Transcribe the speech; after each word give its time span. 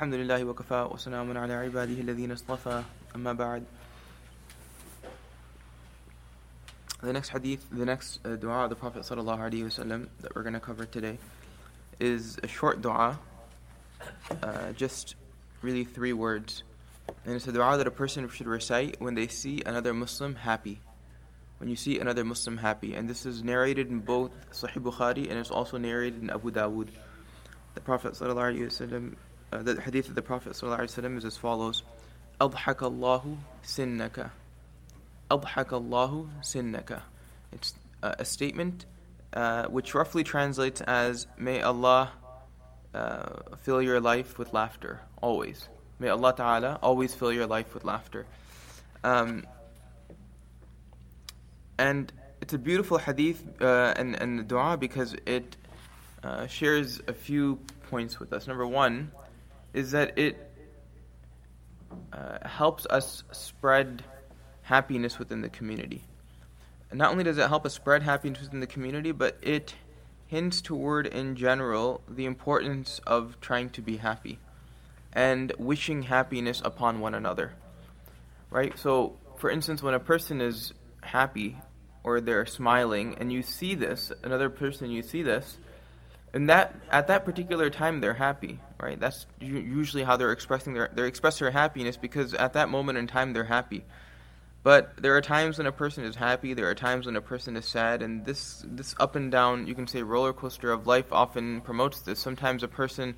الحمد 0.00 0.14
لله 0.14 0.44
وكفى 0.44 0.88
وسلام 0.92 1.38
على 1.38 1.52
عباده 1.52 2.00
الذين 2.00 2.32
اصطفى 2.32 2.82
أما 3.14 3.32
بعد 3.32 3.64
The 7.02 7.12
next 7.12 7.28
hadith, 7.28 7.66
the 7.70 7.84
next 7.84 8.20
uh, 8.24 8.36
dua 8.36 8.64
of 8.64 8.70
the 8.70 8.76
Prophet 8.76 9.02
ﷺ 9.02 10.08
that 10.22 10.34
we're 10.34 10.42
going 10.42 10.54
to 10.54 10.60
cover 10.60 10.86
today 10.86 11.18
is 11.98 12.38
a 12.42 12.48
short 12.48 12.80
dua, 12.80 13.18
uh, 14.42 14.72
just 14.72 15.16
really 15.60 15.84
three 15.84 16.14
words. 16.14 16.62
And 17.26 17.34
it's 17.34 17.46
a 17.46 17.52
dua 17.52 17.76
that 17.76 17.86
a 17.86 17.90
person 17.90 18.26
should 18.30 18.46
recite 18.46 18.98
when 19.02 19.14
they 19.14 19.28
see 19.28 19.60
another 19.66 19.92
Muslim 19.92 20.34
happy. 20.34 20.80
When 21.58 21.68
you 21.68 21.76
see 21.76 21.98
another 21.98 22.24
Muslim 22.24 22.56
happy. 22.56 22.94
And 22.94 23.06
this 23.06 23.26
is 23.26 23.44
narrated 23.44 23.90
in 23.90 23.98
both 23.98 24.30
Sahih 24.50 24.82
Bukhari 24.82 25.28
and 25.28 25.38
it's 25.38 25.50
also 25.50 25.76
narrated 25.76 26.22
in 26.22 26.30
Abu 26.30 26.50
Dawood. 26.50 26.88
The 27.74 27.82
Prophet 27.82 28.14
ﷺ, 28.14 29.14
uh, 29.51 29.63
the 29.63 29.79
hadith 29.81 30.09
of 30.09 30.15
the 30.15 30.21
Prophet 30.21 30.53
ﷺ 30.53 31.17
is 31.17 31.25
as 31.25 31.37
follows 31.37 31.83
أضحك 32.41 32.83
الله 32.83 33.37
سنك 33.63 34.29
أضحك 35.31 35.69
الله 35.73 36.27
سنك 36.41 37.01
It's 37.53 37.73
uh, 38.03 38.15
a 38.19 38.25
statement 38.25 38.85
uh, 39.33 39.65
which 39.65 39.93
roughly 39.95 40.23
translates 40.23 40.81
as 40.81 41.27
May 41.37 41.61
Allah 41.61 42.11
uh, 42.93 43.25
fill 43.57 43.81
your 43.81 43.99
life 44.01 44.37
with 44.37 44.53
laughter, 44.53 45.01
always. 45.21 45.67
May 45.99 46.09
Allah 46.09 46.33
Ta'ala 46.35 46.79
always 46.81 47.13
fill 47.13 47.31
your 47.31 47.47
life 47.47 47.73
with 47.73 47.85
laughter. 47.85 48.25
Um, 49.03 49.45
and 51.77 52.11
it's 52.41 52.53
a 52.53 52.57
beautiful 52.57 52.97
hadith 52.97 53.43
uh, 53.61 53.93
and, 53.95 54.15
and 54.15 54.47
dua 54.47 54.77
because 54.77 55.15
it 55.25 55.55
uh, 56.23 56.47
shares 56.47 57.01
a 57.07 57.13
few 57.13 57.59
points 57.89 58.19
with 58.19 58.33
us. 58.33 58.47
Number 58.47 58.67
one 58.67 59.11
is 59.72 59.92
that 59.92 60.18
it 60.18 60.50
uh, 62.12 62.46
helps 62.46 62.86
us 62.86 63.24
spread 63.32 64.04
happiness 64.62 65.18
within 65.18 65.42
the 65.42 65.48
community. 65.48 66.04
And 66.90 66.98
not 66.98 67.12
only 67.12 67.24
does 67.24 67.38
it 67.38 67.48
help 67.48 67.64
us 67.66 67.74
spread 67.74 68.02
happiness 68.02 68.40
within 68.40 68.60
the 68.60 68.66
community, 68.66 69.12
but 69.12 69.38
it 69.42 69.74
hints 70.26 70.60
toward, 70.60 71.06
in 71.06 71.36
general, 71.36 72.00
the 72.08 72.24
importance 72.24 73.00
of 73.06 73.40
trying 73.40 73.70
to 73.70 73.82
be 73.82 73.96
happy 73.96 74.38
and 75.12 75.52
wishing 75.58 76.02
happiness 76.02 76.62
upon 76.64 77.00
one 77.00 77.14
another. 77.14 77.52
Right? 78.50 78.78
So, 78.78 79.16
for 79.38 79.50
instance, 79.50 79.82
when 79.82 79.94
a 79.94 80.00
person 80.00 80.40
is 80.40 80.72
happy 81.02 81.56
or 82.04 82.20
they're 82.20 82.46
smiling 82.46 83.16
and 83.18 83.32
you 83.32 83.42
see 83.42 83.74
this, 83.74 84.12
another 84.22 84.50
person, 84.50 84.90
you 84.90 85.02
see 85.02 85.22
this, 85.22 85.58
and 86.32 86.48
that 86.48 86.74
at 86.90 87.08
that 87.08 87.24
particular 87.24 87.70
time 87.70 88.00
they're 88.00 88.14
happy, 88.14 88.60
right? 88.80 88.98
That's 88.98 89.26
usually 89.40 90.02
how 90.02 90.16
they're 90.16 90.32
expressing 90.32 90.74
their 90.74 90.90
they 90.92 91.06
express 91.06 91.38
their 91.38 91.50
happiness 91.50 91.96
because 91.96 92.34
at 92.34 92.54
that 92.54 92.68
moment 92.68 92.98
in 92.98 93.06
time 93.06 93.32
they're 93.32 93.44
happy. 93.44 93.84
But 94.62 95.00
there 95.00 95.16
are 95.16 95.22
times 95.22 95.56
when 95.56 95.66
a 95.66 95.72
person 95.72 96.04
is 96.04 96.16
happy, 96.16 96.52
there 96.52 96.68
are 96.68 96.74
times 96.74 97.06
when 97.06 97.16
a 97.16 97.22
person 97.22 97.56
is 97.56 97.66
sad, 97.66 98.02
and 98.02 98.24
this 98.24 98.64
this 98.66 98.94
up 99.00 99.16
and 99.16 99.30
down, 99.30 99.66
you 99.66 99.74
can 99.74 99.86
say 99.86 100.02
roller 100.02 100.32
coaster 100.32 100.70
of 100.70 100.86
life 100.86 101.12
often 101.12 101.60
promotes 101.62 102.00
this. 102.00 102.20
Sometimes 102.20 102.62
a 102.62 102.68
person 102.68 103.14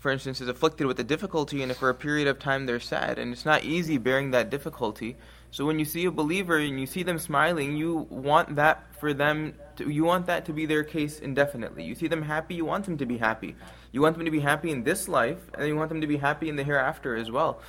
for 0.00 0.10
instance, 0.10 0.40
is 0.40 0.48
afflicted 0.48 0.86
with 0.86 0.98
a 0.98 1.04
difficulty, 1.04 1.62
and 1.62 1.76
for 1.76 1.90
a 1.90 1.94
period 1.94 2.26
of 2.26 2.38
time 2.38 2.64
they're 2.64 2.80
sad, 2.80 3.18
and 3.18 3.32
it's 3.32 3.44
not 3.44 3.64
easy 3.64 3.98
bearing 3.98 4.30
that 4.30 4.48
difficulty. 4.48 5.14
So 5.50 5.66
when 5.66 5.78
you 5.78 5.84
see 5.84 6.04
a 6.04 6.10
believer 6.10 6.58
and 6.58 6.78
you 6.78 6.86
see 6.86 7.02
them 7.02 7.18
smiling, 7.18 7.76
you 7.76 8.06
want 8.08 8.56
that 8.56 8.94
for 9.00 9.12
them. 9.12 9.54
To, 9.76 9.90
you 9.90 10.04
want 10.04 10.26
that 10.26 10.44
to 10.46 10.52
be 10.52 10.66
their 10.66 10.84
case 10.84 11.18
indefinitely. 11.18 11.84
You 11.84 11.94
see 11.94 12.06
them 12.06 12.22
happy, 12.22 12.54
you 12.54 12.64
want 12.64 12.84
them 12.84 12.98
to 12.98 13.06
be 13.06 13.18
happy. 13.18 13.56
You 13.92 14.00
want 14.00 14.16
them 14.16 14.24
to 14.26 14.30
be 14.30 14.40
happy 14.40 14.70
in 14.70 14.84
this 14.84 15.08
life, 15.08 15.38
and 15.54 15.66
you 15.66 15.74
want 15.74 15.88
them 15.88 16.02
to 16.02 16.06
be 16.06 16.16
happy 16.16 16.48
in 16.48 16.56
the 16.56 16.62
hereafter 16.62 17.16
as 17.16 17.30
well. 17.30 17.60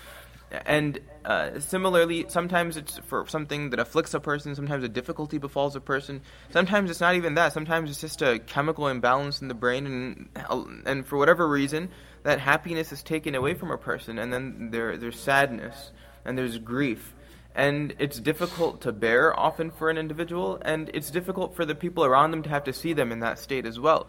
And 0.65 0.99
uh, 1.23 1.59
similarly, 1.59 2.25
sometimes 2.27 2.75
it's 2.75 2.97
for 3.07 3.25
something 3.27 3.69
that 3.69 3.79
afflicts 3.79 4.13
a 4.13 4.19
person, 4.19 4.53
sometimes 4.53 4.83
a 4.83 4.89
difficulty 4.89 5.37
befalls 5.37 5.75
a 5.75 5.79
person. 5.79 6.21
Sometimes 6.51 6.91
it's 6.91 6.99
not 6.99 7.15
even 7.15 7.35
that. 7.35 7.53
Sometimes 7.53 7.89
it's 7.89 8.01
just 8.01 8.21
a 8.21 8.37
chemical 8.37 8.89
imbalance 8.89 9.41
in 9.41 9.47
the 9.47 9.53
brain, 9.53 9.85
and, 9.87 10.83
and 10.85 11.07
for 11.07 11.17
whatever 11.17 11.47
reason, 11.47 11.89
that 12.23 12.39
happiness 12.39 12.91
is 12.91 13.01
taken 13.01 13.33
away 13.33 13.53
from 13.53 13.71
a 13.71 13.77
person, 13.77 14.19
and 14.19 14.31
then 14.31 14.69
there, 14.71 14.97
there's 14.97 15.19
sadness 15.19 15.91
and 16.25 16.37
there's 16.37 16.57
grief. 16.57 17.15
And 17.53 17.93
it's 17.99 18.19
difficult 18.19 18.81
to 18.81 18.91
bear 18.91 19.37
often 19.37 19.71
for 19.71 19.89
an 19.89 19.97
individual, 19.97 20.59
and 20.61 20.89
it's 20.93 21.11
difficult 21.11 21.55
for 21.55 21.65
the 21.65 21.75
people 21.75 22.05
around 22.05 22.31
them 22.31 22.43
to 22.43 22.49
have 22.49 22.63
to 22.65 22.73
see 22.73 22.93
them 22.93 23.11
in 23.11 23.19
that 23.19 23.39
state 23.39 23.65
as 23.65 23.79
well. 23.79 24.07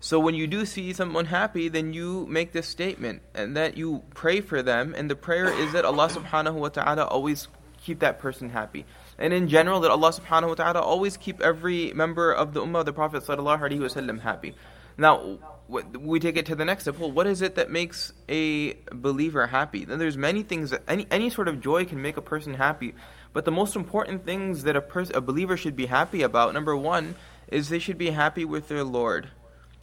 So 0.00 0.18
when 0.18 0.34
you 0.34 0.46
do 0.46 0.66
see 0.66 0.92
someone 0.92 1.26
happy, 1.26 1.68
then 1.68 1.92
you 1.92 2.26
make 2.26 2.52
this 2.52 2.66
statement 2.66 3.22
and 3.34 3.56
that 3.56 3.76
you 3.76 4.02
pray 4.14 4.40
for 4.40 4.62
them, 4.62 4.94
and 4.96 5.08
the 5.08 5.14
prayer 5.14 5.46
is 5.46 5.72
that 5.72 5.84
Allah 5.84 6.08
subhanahu 6.08 6.54
wa 6.54 6.68
ta'ala 6.68 7.04
always 7.04 7.48
keep 7.82 8.00
that 8.00 8.18
person 8.18 8.50
happy. 8.50 8.84
And 9.18 9.32
in 9.32 9.48
general, 9.48 9.80
that 9.80 9.90
Allah 9.90 10.12
subhanahu 10.12 10.48
wa 10.48 10.54
ta'ala 10.54 10.80
always 10.80 11.16
keep 11.16 11.40
every 11.40 11.92
member 11.92 12.32
of 12.32 12.52
the 12.52 12.60
ummah 12.60 12.80
of 12.80 12.86
the 12.86 12.92
Prophet 12.92 13.22
sallallahu 13.22 13.60
alaihi 13.60 13.78
wasallam 13.78 14.20
happy. 14.20 14.54
Now, 14.98 15.38
we 15.72 16.20
take 16.20 16.36
it 16.36 16.46
to 16.46 16.54
the 16.54 16.64
next 16.64 16.84
step. 16.84 16.98
Well, 16.98 17.10
what 17.10 17.26
is 17.26 17.42
it 17.42 17.54
that 17.54 17.70
makes 17.70 18.12
a 18.28 18.74
believer 18.92 19.46
happy? 19.46 19.84
Then 19.84 19.98
there's 19.98 20.16
many 20.16 20.42
things 20.42 20.70
that 20.70 20.82
any 20.86 21.06
any 21.10 21.30
sort 21.30 21.48
of 21.48 21.60
joy 21.60 21.84
can 21.84 22.02
make 22.02 22.16
a 22.16 22.22
person 22.22 22.54
happy, 22.54 22.94
but 23.32 23.44
the 23.44 23.50
most 23.50 23.76
important 23.76 24.24
things 24.24 24.64
that 24.64 24.76
a 24.76 24.80
person, 24.80 25.16
a 25.16 25.20
believer, 25.20 25.56
should 25.56 25.76
be 25.76 25.86
happy 25.86 26.22
about. 26.22 26.54
Number 26.54 26.76
one 26.76 27.14
is 27.48 27.68
they 27.68 27.78
should 27.78 27.98
be 27.98 28.10
happy 28.10 28.44
with 28.44 28.68
their 28.68 28.84
Lord. 28.84 29.30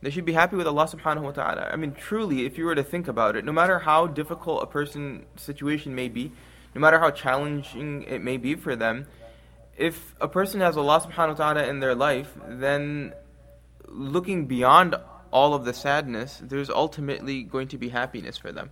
They 0.02 0.10
should 0.10 0.26
be 0.26 0.34
happy 0.34 0.56
with 0.56 0.68
Allah 0.68 0.88
subhanahu 0.88 1.24
wa 1.24 1.32
ta'ala. 1.32 1.70
I 1.72 1.76
mean, 1.76 1.92
truly, 1.92 2.46
if 2.46 2.58
you 2.58 2.66
were 2.66 2.76
to 2.76 2.84
think 2.84 3.08
about 3.08 3.36
it, 3.36 3.44
no 3.44 3.52
matter 3.52 3.80
how 3.80 4.08
difficult 4.08 4.64
a 4.64 4.68
person's 4.68 5.26
situation 5.36 5.94
may 5.94 6.08
be, 6.08 6.32
no 6.74 6.80
matter 6.80 7.00
how 7.00 7.12
challenging 7.12 8.04
it 8.04 8.22
may 8.22 8.38
be 8.38 8.56
for 8.56 8.76
them, 8.76 9.08
if 9.76 10.16
a 10.22 10.28
person 10.28 10.62
has 10.62 10.78
Allah 10.78 11.02
subhanahu 11.02 11.40
wa 11.40 11.54
ta'ala 11.54 11.64
in 11.68 11.80
their 11.80 11.96
life, 11.96 12.32
then 12.48 13.14
looking 13.88 14.46
beyond 14.46 14.96
all 15.32 15.54
of 15.54 15.66
the 15.66 15.74
sadness, 15.74 16.40
there's 16.42 16.70
ultimately 16.70 17.44
going 17.44 17.68
to 17.70 17.78
be 17.78 17.90
happiness 17.90 18.38
for 18.38 18.52
them. 18.52 18.70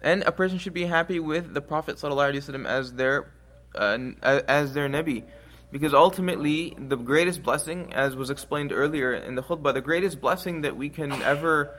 And 0.00 0.22
a 0.22 0.32
person 0.32 0.58
should 0.58 0.74
be 0.74 0.84
happy 0.84 1.20
with 1.20 1.54
the 1.54 1.60
Prophet 1.60 1.96
ﷺ 1.96 2.66
as 2.66 2.92
their 2.92 3.30
uh, 3.74 3.98
as 4.22 4.72
their 4.72 4.88
Nabi. 4.88 5.24
Because 5.70 5.92
ultimately, 5.92 6.74
the 6.78 6.96
greatest 6.96 7.42
blessing, 7.42 7.92
as 7.92 8.16
was 8.16 8.30
explained 8.30 8.72
earlier 8.72 9.12
in 9.12 9.34
the 9.34 9.42
khutbah, 9.42 9.74
the 9.74 9.82
greatest 9.82 10.20
blessing 10.20 10.62
that 10.62 10.76
we 10.76 10.88
can 10.88 11.12
ever, 11.12 11.78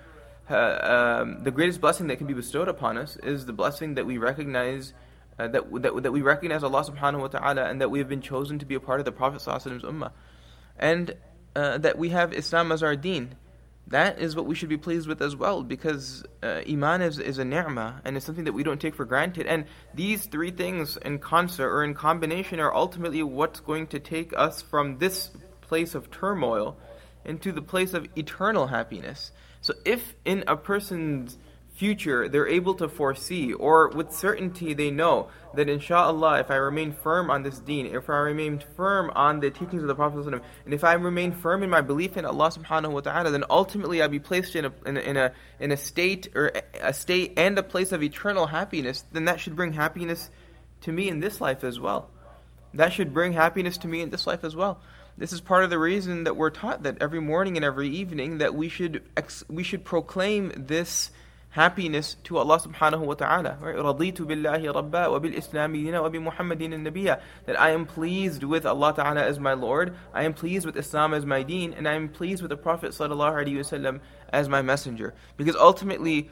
uh, 0.49 1.21
um, 1.23 1.43
the 1.43 1.49
greatest 1.49 1.81
blessing 1.81 2.07
that 2.07 2.17
can 2.17 2.27
be 2.27 2.35
bestowed 2.35 2.67
upon 2.67 2.99
us 2.99 3.17
is 3.23 3.47
the 3.47 3.53
blessing 3.53 3.95
that 3.95 4.05
we 4.05 4.19
recognize, 4.19 4.93
uh, 5.39 5.47
that, 5.47 5.63
that, 5.81 6.03
that 6.03 6.11
we 6.11 6.21
recognize 6.21 6.61
Allah 6.61 6.83
subhanahu 6.83 7.21
wa 7.21 7.27
ta'ala 7.29 7.63
and 7.63 7.81
that 7.81 7.89
we 7.89 7.97
have 7.97 8.07
been 8.07 8.21
chosen 8.21 8.59
to 8.59 8.65
be 8.65 8.75
a 8.75 8.79
part 8.79 8.99
of 8.99 9.05
the 9.05 9.11
Prophet 9.11 9.41
ummah. 9.41 10.11
And 10.77 11.15
uh, 11.55 11.79
that 11.79 11.97
we 11.97 12.09
have 12.09 12.31
Islam 12.31 12.71
as 12.71 12.83
our 12.83 12.95
deen 12.95 13.35
that 13.89 14.19
is 14.19 14.35
what 14.35 14.45
we 14.45 14.55
should 14.55 14.69
be 14.69 14.77
pleased 14.77 15.07
with 15.07 15.21
as 15.21 15.35
well 15.35 15.63
because 15.63 16.23
uh, 16.43 16.61
iman 16.69 17.01
is, 17.01 17.17
is 17.17 17.39
a 17.39 17.45
ni'mah 17.45 18.01
and 18.05 18.15
it's 18.15 18.25
something 18.25 18.45
that 18.45 18.53
we 18.53 18.63
don't 18.63 18.79
take 18.79 18.93
for 18.93 19.05
granted. 19.05 19.47
And 19.47 19.65
these 19.93 20.25
three 20.25 20.51
things 20.51 20.97
in 20.97 21.19
concert 21.19 21.69
or 21.69 21.83
in 21.83 21.95
combination 21.95 22.59
are 22.59 22.73
ultimately 22.73 23.23
what's 23.23 23.59
going 23.59 23.87
to 23.87 23.99
take 23.99 24.31
us 24.37 24.61
from 24.61 24.99
this 24.99 25.31
place 25.61 25.95
of 25.95 26.11
turmoil 26.11 26.77
into 27.25 27.51
the 27.51 27.61
place 27.61 27.93
of 27.93 28.07
eternal 28.15 28.67
happiness. 28.67 29.31
So 29.61 29.73
if 29.85 30.15
in 30.23 30.43
a 30.47 30.55
person's 30.55 31.37
future 31.79 32.27
they're 32.27 32.47
able 32.47 32.73
to 32.75 32.89
foresee, 32.89 33.53
or 33.53 33.87
with 33.87 34.11
certainty 34.11 34.73
they 34.73 34.91
know 34.91 35.29
that 35.55 35.69
inshallah, 35.69 36.41
if 36.41 36.51
I 36.51 36.55
remain 36.55 36.91
firm 36.91 37.31
on 37.31 37.41
this 37.41 37.57
deen, 37.59 37.85
if 37.85 38.09
I 38.09 38.17
remain 38.17 38.61
firm 38.75 39.09
on 39.15 39.39
the 39.39 39.49
teachings 39.49 39.81
of 39.81 39.87
the 39.87 39.95
Prophet, 39.95 40.27
and 40.27 40.73
if 40.73 40.83
I 40.83 40.93
remain 40.93 41.31
firm 41.31 41.63
in 41.63 41.69
my 41.69 41.79
belief 41.79 42.17
in 42.17 42.25
Allah 42.25 42.51
subhanahu 42.51 42.91
wa 42.91 42.99
ta'ala, 42.99 43.31
then 43.31 43.45
ultimately 43.49 44.01
I'll 44.01 44.09
be 44.09 44.19
placed 44.19 44.57
in 44.57 44.65
a, 44.65 44.73
in 44.85 44.97
a, 44.97 44.99
in 44.99 45.17
a, 45.17 45.31
in 45.61 45.71
a 45.71 45.77
state 45.77 46.27
or 46.35 46.51
a 46.81 46.93
state 46.93 47.33
and 47.37 47.57
a 47.57 47.63
place 47.63 47.93
of 47.93 48.03
eternal 48.03 48.47
happiness, 48.47 49.05
then 49.13 49.25
that 49.25 49.39
should 49.39 49.55
bring 49.55 49.71
happiness 49.71 50.29
to 50.81 50.91
me 50.91 51.07
in 51.07 51.21
this 51.21 51.39
life 51.39 51.63
as 51.63 51.79
well. 51.79 52.09
That 52.73 52.91
should 52.91 53.13
bring 53.13 53.31
happiness 53.31 53.77
to 53.79 53.87
me 53.87 54.01
in 54.01 54.09
this 54.09 54.27
life 54.27 54.43
as 54.43 54.53
well. 54.53 54.81
This 55.17 55.31
is 55.31 55.41
part 55.41 55.63
of 55.63 55.69
the 55.69 55.79
reason 55.79 56.25
that 56.25 56.35
we're 56.35 56.49
taught 56.49 56.83
that 56.83 57.01
every 57.01 57.21
morning 57.21 57.55
and 57.55 57.65
every 57.65 57.89
evening 57.89 58.39
that 58.39 58.53
we 58.53 58.67
should 58.67 59.01
ex- 59.15 59.43
we 59.49 59.63
should 59.63 59.83
proclaim 59.83 60.51
this 60.55 61.11
happiness 61.54 62.16
to 62.24 62.36
Allah 62.36 62.58
subhanahu 62.58 63.06
wa 63.06 63.14
ta'ala. 63.14 63.58
Right? 63.60 63.76
رَضِيتُ 63.76 64.16
بِاللَّهِ 64.16 64.74
رَبَّا 64.74 65.06
وَبِالْإِسْلَامِ 65.06 65.72
دِينًا 65.72 66.00
وَبِمُحَمَّدٍ 66.02 66.60
النَّبِيًّا 66.60 67.20
That 67.46 67.60
I 67.60 67.70
am 67.70 67.86
pleased 67.86 68.42
with 68.42 68.66
Allah 68.66 68.92
ta'ala 68.94 69.22
as 69.22 69.38
my 69.38 69.52
Lord, 69.52 69.96
I 70.12 70.24
am 70.24 70.34
pleased 70.34 70.66
with 70.66 70.76
Islam 70.76 71.14
as 71.14 71.24
my 71.24 71.44
deen, 71.44 71.72
and 71.72 71.86
I 71.86 71.94
am 71.94 72.08
pleased 72.08 72.42
with 72.42 72.48
the 72.48 72.56
Prophet 72.56 72.90
sallallahu 72.90 73.46
alaihi 73.46 73.58
wasallam 73.58 74.00
as 74.32 74.48
my 74.48 74.62
messenger. 74.62 75.14
Because 75.36 75.54
ultimately, 75.54 76.28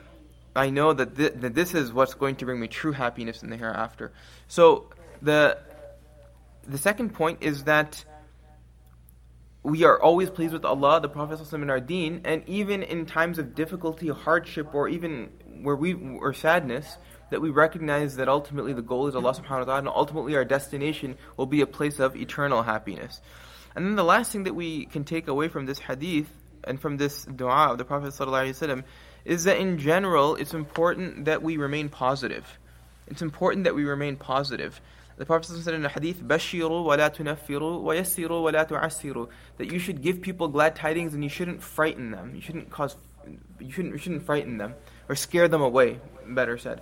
I 0.57 0.71
know 0.71 0.93
that, 0.93 1.17
th- 1.17 1.35
that 1.37 1.55
this 1.55 1.73
is 1.73 1.93
what's 1.93 2.15
going 2.15 2.35
to 2.37 2.45
bring 2.45 2.59
me 2.59 2.67
true 2.67 2.93
happiness 2.93 3.45
in 3.45 3.51
the 3.51 3.57
hereafter. 3.57 4.11
So, 4.49 4.91
the, 5.23 5.57
the 6.67 6.79
second 6.79 7.15
point 7.15 7.39
is 7.43 7.63
that 7.65 8.05
we 9.68 9.84
are 9.84 10.02
always 10.02 10.30
pleased 10.30 10.54
with 10.54 10.64
Allah, 10.64 11.02
the 11.02 11.10
Prophet, 11.10 11.42
and 11.52 11.70
our 11.70 11.82
deen, 11.82 12.22
and 12.24 12.42
even 12.48 12.84
in 12.84 13.06
times 13.06 13.38
of 13.38 13.54
difficulty, 13.54 14.08
hardship, 14.08 14.74
or 14.74 14.88
even 14.88 15.30
where 15.62 15.76
we 15.76 15.94
or 15.94 16.34
sadness 16.34 16.98
that 17.32 17.42
we 17.42 17.50
recognize 17.50 18.16
that 18.16 18.30
ultimately 18.30 18.72
the 18.72 18.82
goal 18.82 19.08
is 19.08 19.16
Allah 19.16 19.34
subhanahu 19.34 19.50
wa 19.50 19.64
ta'ala 19.66 19.80
and 19.80 19.88
ultimately 19.90 20.38
our 20.38 20.46
destination 20.46 21.18
will 21.36 21.48
be 21.48 21.60
a 21.60 21.68
place 21.68 22.00
of 22.00 22.16
eternal 22.16 22.64
happiness. 22.64 23.20
And 23.76 23.86
then 23.86 23.96
the 23.98 24.06
last 24.06 24.32
thing 24.32 24.46
that 24.46 24.56
we 24.56 24.86
can 24.86 25.04
take 25.04 25.28
away 25.28 25.50
from 25.50 25.66
this 25.66 25.80
hadith 25.80 26.30
and 26.64 26.80
from 26.80 26.96
this 26.96 27.26
dua 27.26 27.72
of 27.72 27.78
the 27.78 27.84
Prophet 27.84 28.14
ﷺ 28.14 28.86
is 29.26 29.44
that 29.44 29.58
in 29.58 29.80
general 29.80 30.36
it's 30.36 30.54
important 30.54 31.26
that 31.26 31.44
we 31.44 31.58
remain 31.58 31.90
positive. 31.90 32.58
It's 33.08 33.22
important 33.22 33.66
that 33.66 33.76
we 33.76 33.84
remain 33.84 34.16
positive. 34.16 34.80
The 35.18 35.26
Prophet 35.26 35.48
said 35.48 35.74
in 35.74 35.84
a 35.84 35.90
hadith, 35.90 36.22
"Bashiru 36.22 36.84
wa 36.84 36.94
la 36.94 37.10
tunaffiru 37.10 37.82
wa 37.82 37.94
yassiru 37.94 38.44
wa 38.44 38.52
la 38.52 38.66
tu'assiru," 38.66 39.28
that 39.58 39.72
you 39.72 39.80
should 39.80 40.04
give 40.04 40.22
people 40.22 40.48
glad 40.48 40.76
tidings 40.76 41.16
and 41.16 41.24
you 41.24 41.30
shouldn't 41.30 41.64
frighten 41.64 42.12
them. 42.12 42.36
You 42.36 42.42
shouldn't 42.42 42.70
cause, 42.70 42.96
you 43.60 43.72
shouldn't, 43.72 43.96
you 43.96 44.00
shouldn't 44.00 44.24
frighten 44.24 44.60
them 44.60 44.76
or 45.10 45.16
scare 45.16 45.48
them 45.48 45.62
away. 45.62 46.00
Better 46.28 46.58
said 46.58 46.82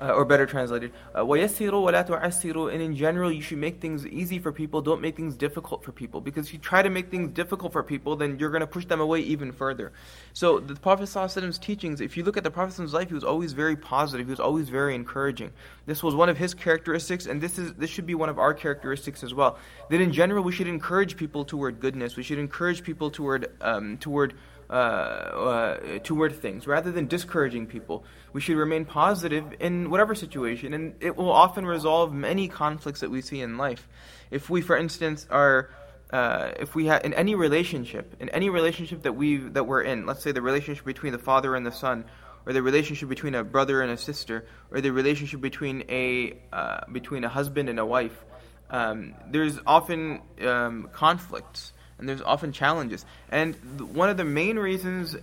uh, 0.00 0.12
or 0.12 0.24
better 0.24 0.46
translated, 0.46 0.92
وَيَسِّرُوا 1.14 1.72
وَلَا 1.72 2.06
تُعَسِّرُوا 2.06 2.72
And 2.72 2.80
in 2.80 2.96
general, 2.96 3.30
you 3.30 3.42
should 3.42 3.58
make 3.58 3.80
things 3.80 4.06
easy 4.06 4.38
for 4.38 4.50
people, 4.50 4.80
don't 4.80 5.02
make 5.02 5.14
things 5.14 5.36
difficult 5.36 5.84
for 5.84 5.92
people. 5.92 6.22
Because 6.22 6.46
if 6.46 6.54
you 6.54 6.58
try 6.58 6.80
to 6.80 6.88
make 6.88 7.10
things 7.10 7.32
difficult 7.32 7.72
for 7.72 7.82
people, 7.82 8.16
then 8.16 8.38
you're 8.38 8.50
going 8.50 8.62
to 8.62 8.66
push 8.66 8.86
them 8.86 9.00
away 9.00 9.20
even 9.20 9.52
further. 9.52 9.92
So 10.32 10.58
the 10.58 10.74
Prophet 10.74 11.04
ﷺ's 11.04 11.58
teachings, 11.58 12.00
if 12.00 12.16
you 12.16 12.24
look 12.24 12.38
at 12.38 12.44
the 12.44 12.50
Prophet's 12.50 12.78
life, 12.94 13.08
he 13.08 13.14
was 13.14 13.24
always 13.24 13.52
very 13.52 13.76
positive, 13.76 14.26
he 14.26 14.30
was 14.30 14.40
always 14.40 14.70
very 14.70 14.94
encouraging. 14.94 15.52
This 15.84 16.02
was 16.02 16.14
one 16.14 16.30
of 16.30 16.38
his 16.38 16.54
characteristics, 16.54 17.26
and 17.26 17.40
this, 17.40 17.58
is, 17.58 17.74
this 17.74 17.90
should 17.90 18.06
be 18.06 18.14
one 18.14 18.30
of 18.30 18.38
our 18.38 18.54
characteristics 18.54 19.22
as 19.22 19.34
well. 19.34 19.58
That 19.90 20.00
in 20.00 20.12
general, 20.12 20.42
we 20.42 20.52
should 20.52 20.68
encourage 20.68 21.16
people 21.16 21.44
toward 21.44 21.78
goodness, 21.78 22.16
we 22.16 22.22
should 22.22 22.38
encourage 22.38 22.82
people 22.82 23.10
toward, 23.10 23.52
um, 23.60 23.98
toward 23.98 24.34
uh, 24.69 24.73
uh, 24.73 25.99
toward 26.03 26.35
things 26.35 26.65
rather 26.65 26.91
than 26.91 27.07
discouraging 27.07 27.67
people. 27.67 28.03
We 28.33 28.41
should 28.41 28.57
remain 28.57 28.85
positive 28.85 29.45
in 29.59 29.89
whatever 29.89 30.15
situation, 30.15 30.73
and 30.73 30.95
it 30.99 31.15
will 31.15 31.31
often 31.31 31.65
resolve 31.65 32.11
many 32.13 32.47
conflicts 32.47 33.01
that 33.01 33.11
we 33.11 33.21
see 33.21 33.41
in 33.41 33.57
life. 33.57 33.87
If 34.31 34.49
we, 34.49 34.61
for 34.61 34.75
instance, 34.75 35.27
are 35.29 35.69
uh, 36.11 36.51
if 36.59 36.75
we 36.75 36.85
have 36.87 37.03
in 37.03 37.13
any 37.13 37.35
relationship, 37.35 38.15
in 38.19 38.29
any 38.29 38.49
relationship 38.49 39.03
that 39.03 39.13
we 39.13 39.37
that 39.37 39.65
we're 39.65 39.81
in, 39.81 40.05
let's 40.05 40.23
say 40.23 40.31
the 40.31 40.41
relationship 40.41 40.85
between 40.85 41.11
the 41.11 41.19
father 41.19 41.55
and 41.55 41.65
the 41.65 41.71
son, 41.71 42.05
or 42.45 42.53
the 42.53 42.61
relationship 42.61 43.09
between 43.09 43.35
a 43.35 43.43
brother 43.43 43.81
and 43.81 43.91
a 43.91 43.97
sister, 43.97 44.45
or 44.71 44.81
the 44.81 44.91
relationship 44.91 45.41
between 45.41 45.83
a 45.89 46.37
uh, 46.53 46.81
between 46.91 47.23
a 47.23 47.29
husband 47.29 47.69
and 47.69 47.79
a 47.79 47.85
wife, 47.85 48.25
um, 48.69 49.13
there's 49.29 49.59
often 49.65 50.21
um, 50.41 50.89
conflicts 50.91 51.73
and 51.97 52.09
there's 52.09 52.21
often 52.21 52.51
challenges. 52.51 53.05
And 53.29 53.55
one 53.93 54.09
of 54.09 54.17
the 54.17 54.25
main 54.25 54.57
reasons, 54.57 55.15
uh, 55.15 55.19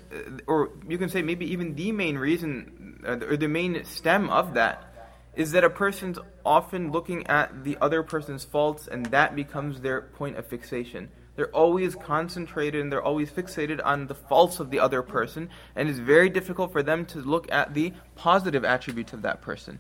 or 0.46 0.70
you 0.88 0.98
can 0.98 1.08
say 1.08 1.22
maybe 1.22 1.52
even 1.52 1.74
the 1.74 1.92
main 1.92 2.16
reason, 2.16 3.02
uh, 3.06 3.18
or 3.26 3.36
the 3.36 3.48
main 3.48 3.84
stem 3.84 4.30
of 4.30 4.54
that, 4.54 4.88
is 5.34 5.52
that 5.52 5.64
a 5.64 5.70
person's 5.70 6.18
often 6.44 6.92
looking 6.92 7.26
at 7.26 7.64
the 7.64 7.78
other 7.80 8.02
person's 8.02 8.44
faults, 8.44 8.86
and 8.86 9.06
that 9.06 9.34
becomes 9.34 9.80
their 9.80 10.02
point 10.02 10.36
of 10.36 10.46
fixation. 10.46 11.10
They're 11.36 11.54
always 11.56 11.94
concentrated 11.94 12.82
and 12.82 12.92
they're 12.92 13.02
always 13.02 13.30
fixated 13.30 13.80
on 13.82 14.06
the 14.06 14.14
faults 14.14 14.60
of 14.60 14.70
the 14.70 14.80
other 14.80 15.02
person, 15.02 15.48
and 15.74 15.88
it's 15.88 15.98
very 15.98 16.28
difficult 16.28 16.72
for 16.72 16.82
them 16.82 17.06
to 17.06 17.20
look 17.20 17.50
at 17.50 17.72
the 17.72 17.94
positive 18.14 18.64
attributes 18.64 19.14
of 19.14 19.22
that 19.22 19.40
person. 19.40 19.78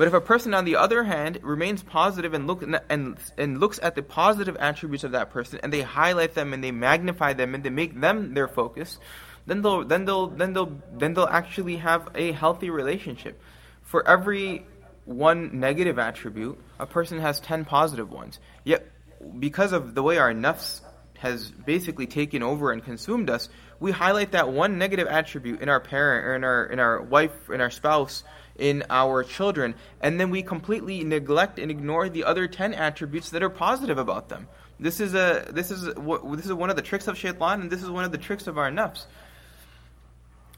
But 0.00 0.08
if 0.08 0.14
a 0.14 0.20
person, 0.22 0.54
on 0.54 0.64
the 0.64 0.76
other 0.76 1.04
hand, 1.04 1.40
remains 1.42 1.82
positive 1.82 2.32
and 2.32 2.46
look 2.46 2.62
and 2.62 3.18
and 3.36 3.60
looks 3.60 3.78
at 3.82 3.96
the 3.96 4.02
positive 4.02 4.56
attributes 4.56 5.04
of 5.04 5.12
that 5.12 5.28
person, 5.28 5.60
and 5.62 5.70
they 5.70 5.82
highlight 5.82 6.32
them 6.32 6.54
and 6.54 6.64
they 6.64 6.70
magnify 6.70 7.34
them 7.34 7.54
and 7.54 7.62
they 7.62 7.68
make 7.68 8.00
them 8.00 8.32
their 8.32 8.48
focus, 8.48 8.98
then 9.44 9.60
they'll 9.60 9.84
then 9.84 10.06
they'll 10.06 10.28
then 10.28 10.54
they'll 10.54 10.80
then 10.90 11.12
they'll 11.12 11.26
actually 11.26 11.76
have 11.76 12.08
a 12.14 12.32
healthy 12.32 12.70
relationship. 12.70 13.42
For 13.82 14.08
every 14.08 14.66
one 15.04 15.60
negative 15.60 15.98
attribute, 15.98 16.58
a 16.78 16.86
person 16.86 17.18
has 17.18 17.38
ten 17.38 17.66
positive 17.66 18.10
ones. 18.10 18.40
Yet, 18.64 18.90
because 19.38 19.74
of 19.74 19.94
the 19.94 20.02
way 20.02 20.16
our 20.16 20.32
nafs 20.32 20.80
has 21.20 21.50
basically 21.50 22.06
taken 22.06 22.42
over 22.42 22.72
and 22.72 22.82
consumed 22.82 23.30
us, 23.30 23.48
we 23.78 23.92
highlight 23.92 24.32
that 24.32 24.50
one 24.50 24.78
negative 24.78 25.06
attribute 25.06 25.60
in 25.60 25.68
our 25.68 25.80
parent 25.80 26.26
or 26.26 26.34
in 26.34 26.44
our 26.44 26.66
in 26.66 26.78
our 26.78 27.02
wife, 27.02 27.50
in 27.50 27.60
our 27.60 27.70
spouse, 27.70 28.24
in 28.58 28.84
our 28.90 29.22
children, 29.22 29.74
and 30.00 30.18
then 30.18 30.30
we 30.30 30.42
completely 30.42 31.04
neglect 31.04 31.58
and 31.58 31.70
ignore 31.70 32.08
the 32.08 32.24
other 32.24 32.48
10 32.48 32.74
attributes 32.74 33.30
that 33.30 33.42
are 33.42 33.50
positive 33.50 33.98
about 33.98 34.28
them. 34.28 34.48
This 34.78 35.00
is 35.00 35.14
a 35.14 35.46
this 35.50 35.70
is 35.70 35.94
what 35.96 36.36
this 36.36 36.46
is 36.46 36.52
one 36.52 36.70
of 36.70 36.76
the 36.76 36.82
tricks 36.82 37.06
of 37.06 37.18
shaitan, 37.18 37.60
and 37.62 37.70
this 37.70 37.82
is 37.82 37.90
one 37.90 38.04
of 38.04 38.12
the 38.12 38.18
tricks 38.18 38.46
of 38.46 38.56
our 38.56 38.70
nafs. 38.70 39.04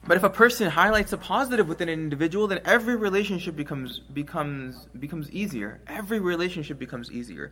But 0.05 0.17
if 0.17 0.23
a 0.23 0.29
person 0.29 0.69
highlights 0.69 1.13
a 1.13 1.17
positive 1.17 1.67
within 1.67 1.87
an 1.87 1.99
individual, 1.99 2.47
then 2.47 2.59
every 2.65 2.95
relationship 2.95 3.55
becomes 3.55 3.99
becomes 3.99 4.87
becomes 4.97 5.29
easier. 5.31 5.79
Every 5.87 6.19
relationship 6.19 6.79
becomes 6.79 7.11
easier. 7.11 7.51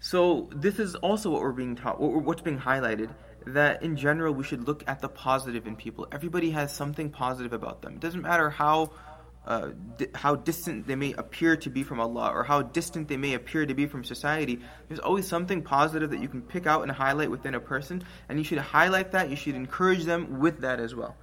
So 0.00 0.48
this 0.54 0.78
is 0.78 0.94
also 0.96 1.30
what 1.30 1.42
we're 1.42 1.52
being 1.52 1.76
taught, 1.76 2.00
what's 2.00 2.42
being 2.42 2.58
highlighted, 2.58 3.10
that 3.46 3.82
in 3.82 3.96
general 3.96 4.32
we 4.32 4.44
should 4.44 4.66
look 4.66 4.84
at 4.86 5.00
the 5.00 5.08
positive 5.08 5.66
in 5.66 5.76
people. 5.76 6.06
Everybody 6.12 6.50
has 6.50 6.72
something 6.72 7.10
positive 7.10 7.52
about 7.52 7.82
them. 7.82 7.94
It 7.94 8.00
doesn't 8.00 8.22
matter 8.22 8.50
how 8.50 8.92
uh, 9.48 9.70
di- 9.96 10.08
how 10.14 10.36
distant 10.36 10.86
they 10.86 10.94
may 10.94 11.14
appear 11.14 11.56
to 11.56 11.70
be 11.70 11.82
from 11.82 12.00
Allah 12.00 12.30
or 12.34 12.44
how 12.44 12.60
distant 12.60 13.08
they 13.08 13.16
may 13.16 13.32
appear 13.32 13.64
to 13.64 13.72
be 13.72 13.86
from 13.86 14.04
society, 14.04 14.60
there's 14.88 15.00
always 15.00 15.26
something 15.26 15.62
positive 15.62 16.10
that 16.10 16.20
you 16.20 16.28
can 16.28 16.42
pick 16.42 16.66
out 16.66 16.82
and 16.82 16.92
highlight 16.92 17.30
within 17.30 17.54
a 17.54 17.60
person, 17.60 18.04
and 18.28 18.38
you 18.38 18.44
should 18.44 18.58
highlight 18.58 19.12
that, 19.12 19.30
you 19.30 19.36
should 19.36 19.54
encourage 19.54 20.04
them 20.04 20.38
with 20.38 20.60
that 20.60 20.80
as 20.80 20.94
well. 20.94 21.16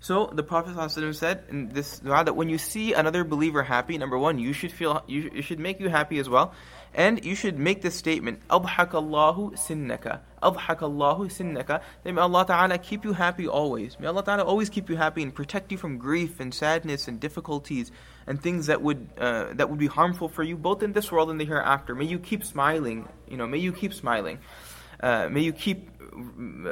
So 0.00 0.26
the 0.26 0.44
Prophet 0.44 0.76
ﷺ 0.76 1.14
said 1.16 1.44
in 1.50 1.70
this 1.70 1.98
dua 1.98 2.24
that 2.24 2.36
when 2.36 2.48
you 2.48 2.58
see 2.58 2.92
another 2.92 3.24
believer 3.24 3.64
happy, 3.64 3.98
number 3.98 4.16
one, 4.16 4.38
you 4.38 4.52
should 4.52 4.70
feel 4.70 5.02
you, 5.08 5.28
it 5.34 5.42
should 5.42 5.58
make 5.58 5.80
you 5.80 5.88
happy 5.88 6.20
as 6.20 6.28
well, 6.28 6.54
and 6.94 7.24
you 7.24 7.34
should 7.34 7.58
make 7.58 7.82
this 7.82 7.96
statement: 7.96 8.40
"Allahu 8.48 9.56
sinnaka, 9.56 10.20
Allahu 10.40 11.28
sinnaka." 11.28 11.82
May 12.04 12.16
Allah 12.16 12.46
Taala 12.46 12.80
keep 12.80 13.04
you 13.04 13.12
happy 13.12 13.48
always. 13.48 13.98
May 13.98 14.06
Allah 14.06 14.22
Taala 14.22 14.46
always 14.46 14.70
keep 14.70 14.88
you 14.88 14.96
happy 14.96 15.20
and 15.24 15.34
protect 15.34 15.72
you 15.72 15.78
from 15.78 15.98
grief 15.98 16.38
and 16.38 16.54
sadness 16.54 17.08
and 17.08 17.18
difficulties 17.18 17.90
and 18.28 18.40
things 18.40 18.66
that 18.66 18.80
would 18.80 19.08
uh, 19.18 19.52
that 19.54 19.68
would 19.68 19.80
be 19.80 19.88
harmful 19.88 20.28
for 20.28 20.44
you 20.44 20.56
both 20.56 20.84
in 20.84 20.92
this 20.92 21.10
world 21.10 21.28
and 21.28 21.40
the 21.40 21.44
hereafter. 21.44 21.96
May 21.96 22.04
you 22.04 22.20
keep 22.20 22.44
smiling. 22.44 23.08
You 23.28 23.36
know, 23.36 23.48
may 23.48 23.58
you 23.58 23.72
keep 23.72 23.92
smiling. 23.92 24.38
Uh, 25.00 25.28
may 25.28 25.40
you 25.40 25.52
keep 25.52 25.90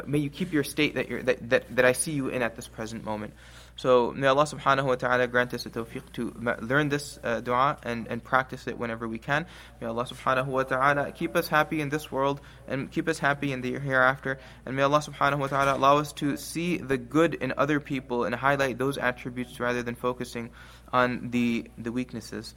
may 0.05 0.19
you 0.19 0.29
keep 0.29 0.53
your 0.53 0.63
state 0.63 0.95
that, 0.95 1.09
you're, 1.09 1.23
that, 1.23 1.49
that, 1.49 1.75
that 1.75 1.85
I 1.85 1.93
see 1.93 2.11
you 2.11 2.29
in 2.29 2.41
at 2.41 2.55
this 2.55 2.67
present 2.67 3.03
moment. 3.03 3.33
So 3.75 4.11
may 4.11 4.27
Allah 4.27 4.43
subhanahu 4.43 4.83
wa 4.83 4.95
ta'ala 4.95 5.27
grant 5.27 5.53
us 5.53 5.63
the 5.63 5.69
tawfiq 5.69 6.11
to 6.13 6.33
learn 6.61 6.89
this 6.89 7.17
uh, 7.23 7.39
dua 7.39 7.77
and, 7.83 8.07
and 8.07 8.23
practice 8.23 8.67
it 8.67 8.77
whenever 8.77 9.07
we 9.07 9.17
can. 9.17 9.45
May 9.79 9.87
Allah 9.87 10.05
subhanahu 10.05 10.47
wa 10.47 10.63
ta'ala 10.63 11.11
keep 11.11 11.35
us 11.35 11.47
happy 11.47 11.81
in 11.81 11.89
this 11.89 12.11
world 12.11 12.41
and 12.67 12.91
keep 12.91 13.07
us 13.07 13.17
happy 13.17 13.51
in 13.51 13.61
the 13.61 13.79
hereafter. 13.79 14.39
And 14.65 14.75
may 14.75 14.83
Allah 14.83 14.99
subhanahu 14.99 15.39
wa 15.39 15.47
ta'ala 15.47 15.77
allow 15.77 15.97
us 15.97 16.13
to 16.13 16.37
see 16.37 16.77
the 16.77 16.97
good 16.97 17.33
in 17.35 17.53
other 17.57 17.79
people 17.79 18.25
and 18.25 18.35
highlight 18.35 18.77
those 18.77 18.97
attributes 18.97 19.59
rather 19.59 19.81
than 19.81 19.95
focusing 19.95 20.51
on 20.91 21.29
the, 21.31 21.65
the 21.77 21.91
weaknesses. 21.91 22.53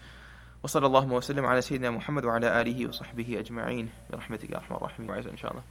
وصلى 0.64 0.86
الله 0.86 1.12
وسلم 1.12 1.44
على 1.44 1.60
سيدنا 1.62 1.90
محمد 1.90 2.24
وعلى 2.24 2.60
آله 2.60 2.88
وصحبه 2.88 3.38
أجمعين 3.38 3.88
برحمتك 4.10 4.50
يا 4.50 4.56
أرحم 4.56 4.74
الراحمين 4.74 5.10
إن 5.10 5.36
شاء 5.36 5.50
الله 5.50 5.62